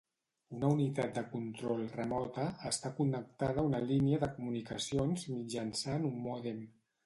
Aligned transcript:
Una 0.59 0.69
unitat 0.75 1.11
de 1.17 1.23
control 1.33 1.83
"remota" 1.97 2.47
està 2.71 2.93
connectada 3.01 3.63
a 3.65 3.69
una 3.69 3.83
línia 3.93 4.21
de 4.27 4.33
comunicacions 4.41 5.31
mitjançant 5.39 6.13
un 6.13 6.21
mòdem. 6.29 6.69